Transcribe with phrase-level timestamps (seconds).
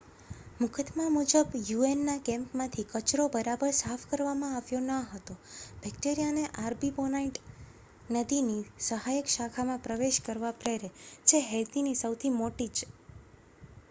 [0.59, 5.35] મુકદ્દમા મુજબ યુ.એન.ના કેમ્પમાંથી કચરો બરાબર સાફ કરવામાં આવ્યો ન હતો,
[5.83, 7.37] બેક્ટેરિયાને આર્ટીબોનાઇટ
[8.15, 10.93] નદીની સહાયક શાખામાં પ્રવેશ કરવા પ્રેરે,
[11.27, 12.85] જે હૈતીની સૌથી મોટી એક